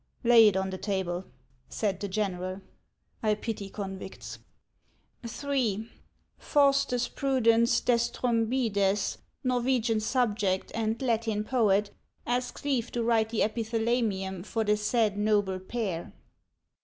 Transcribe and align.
"Lay 0.23 0.47
it 0.47 0.57
on 0.57 0.71
the 0.71 0.79
table," 0.79 1.25
said 1.69 1.99
the 1.99 2.07
general." 2.07 2.61
I 3.21 3.35
pity 3.35 3.69
convicts."" 3.69 4.39
3. 5.27 5.87
Faustus 6.39 7.07
Prudens 7.07 7.79
Destrombides, 7.81 9.19
Norwegian 9.43 9.99
subject 9.99 10.71
and 10.73 10.99
Latin 11.03 11.43
poet, 11.43 11.91
asks 12.25 12.65
leave 12.65 12.91
to 12.93 13.03
write 13.03 13.29
the 13.29 13.41
epithalamium 13.43 14.41
for 14.43 14.63
the 14.63 14.75
said 14.75 15.19
noble 15.19 15.59
pair." 15.59 16.11